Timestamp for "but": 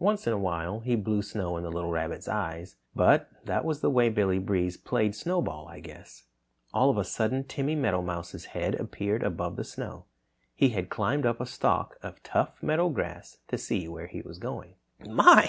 2.92-3.28